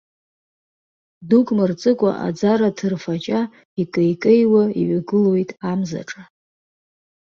[1.29, 3.41] Дук мырҵыкәа аӡара ҭырфаҷа,
[3.81, 6.21] икеикеиуа иҩагылоит амзаҿа.